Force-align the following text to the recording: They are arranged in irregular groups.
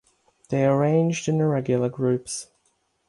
They 0.49 0.65
are 0.65 0.75
arranged 0.81 1.29
in 1.29 1.39
irregular 1.39 1.87
groups. 1.87 2.47